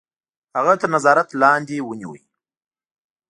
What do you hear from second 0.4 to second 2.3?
هغه تر نظارت لاندي ونیوی.